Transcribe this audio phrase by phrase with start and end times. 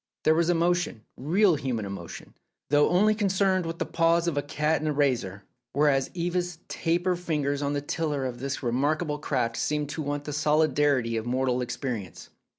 [0.23, 2.33] There was emotion, real human emotion,
[2.71, 5.43] though only concerned with the paws of a cat and a razor,
[5.73, 10.33] whereas Eva's taper fingers on the tiller of this remarkable craft seemed to want the
[10.33, 12.31] solidity of mortal experience.